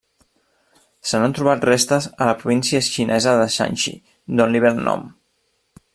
Se 1.09 1.19
n'han 1.23 1.35
trobat 1.39 1.67
restes 1.69 2.09
a 2.15 2.29
la 2.31 2.35
província 2.41 2.81
xinesa 2.87 3.37
de 3.43 3.47
Shanxi, 3.57 3.95
d'on 4.39 4.57
li 4.57 4.63
ve 4.65 4.73
el 4.79 4.83
nom. 4.89 5.05